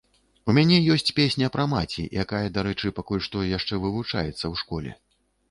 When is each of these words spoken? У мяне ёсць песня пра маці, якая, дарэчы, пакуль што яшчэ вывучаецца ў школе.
У 0.51 0.53
мяне 0.57 0.77
ёсць 0.95 1.13
песня 1.19 1.49
пра 1.55 1.65
маці, 1.73 2.07
якая, 2.23 2.41
дарэчы, 2.57 2.93
пакуль 3.01 3.23
што 3.27 3.45
яшчэ 3.51 3.81
вывучаецца 3.85 4.35
ў 4.51 4.55
школе. 4.65 4.99